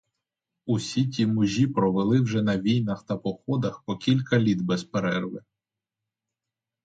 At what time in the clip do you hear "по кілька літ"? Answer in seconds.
3.83-4.61